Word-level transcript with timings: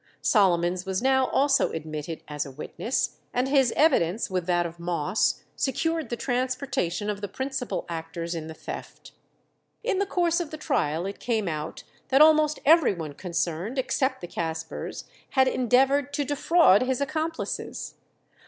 Solomons 0.23 0.83
was 0.83 0.99
now 0.99 1.27
also 1.27 1.69
admitted 1.73 2.23
as 2.27 2.43
a 2.43 2.49
witness, 2.51 3.17
and 3.35 3.47
his 3.47 3.71
evidence, 3.75 4.31
with 4.31 4.47
that 4.47 4.65
of 4.65 4.79
Moss, 4.79 5.43
secured 5.55 6.09
the 6.09 6.15
transportation 6.17 7.07
of 7.07 7.21
the 7.21 7.27
principal 7.27 7.85
actors 7.87 8.33
in 8.33 8.47
the 8.47 8.55
theft. 8.55 9.11
In 9.83 9.99
the 9.99 10.07
course 10.07 10.39
of 10.39 10.49
the 10.49 10.57
trial 10.57 11.05
it 11.05 11.19
came 11.19 11.47
out 11.47 11.83
that 12.07 12.19
almost 12.19 12.57
every 12.65 12.95
one 12.95 13.13
concerned 13.13 13.77
except 13.77 14.21
the 14.21 14.27
Caspars 14.27 15.03
had 15.37 15.47
endeavoured 15.47 16.11
to 16.13 16.25
defraud 16.25 16.81
his 16.81 16.99
accomplices. 16.99 17.93